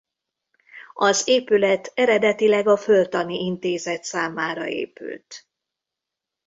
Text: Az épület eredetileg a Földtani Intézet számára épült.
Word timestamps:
Az 0.93 1.27
épület 1.27 1.91
eredetileg 1.95 2.67
a 2.67 2.77
Földtani 2.77 3.39
Intézet 3.45 4.03
számára 4.03 4.67
épült. 4.67 5.47